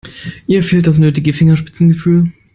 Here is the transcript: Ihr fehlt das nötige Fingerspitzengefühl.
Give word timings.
Ihr 0.47 0.63
fehlt 0.63 0.87
das 0.87 0.97
nötige 0.97 1.31
Fingerspitzengefühl. 1.31 2.31